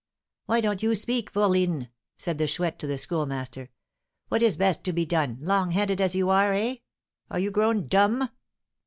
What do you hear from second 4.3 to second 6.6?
is best to be done, long headed as you are,